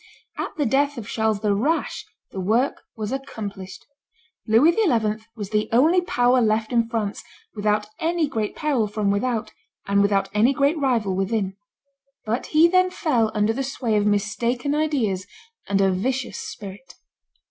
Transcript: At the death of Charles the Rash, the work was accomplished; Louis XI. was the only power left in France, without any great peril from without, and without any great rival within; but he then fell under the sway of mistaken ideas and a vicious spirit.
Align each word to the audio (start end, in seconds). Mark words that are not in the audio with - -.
At 0.35 0.55
the 0.57 0.65
death 0.65 0.97
of 0.97 1.07
Charles 1.07 1.41
the 1.41 1.53
Rash, 1.53 2.07
the 2.31 2.39
work 2.39 2.81
was 2.97 3.11
accomplished; 3.11 3.85
Louis 4.47 4.71
XI. 4.71 5.23
was 5.35 5.51
the 5.51 5.69
only 5.71 6.01
power 6.01 6.41
left 6.41 6.71
in 6.73 6.89
France, 6.89 7.23
without 7.53 7.85
any 7.99 8.27
great 8.27 8.55
peril 8.55 8.87
from 8.87 9.11
without, 9.11 9.51
and 9.85 10.01
without 10.01 10.27
any 10.33 10.53
great 10.55 10.79
rival 10.79 11.15
within; 11.15 11.55
but 12.25 12.47
he 12.47 12.67
then 12.67 12.89
fell 12.89 13.31
under 13.35 13.53
the 13.53 13.61
sway 13.61 13.95
of 13.95 14.07
mistaken 14.07 14.73
ideas 14.73 15.27
and 15.67 15.79
a 15.81 15.91
vicious 15.91 16.39
spirit. 16.39 16.95